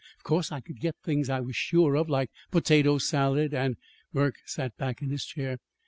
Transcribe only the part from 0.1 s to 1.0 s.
Of course I could get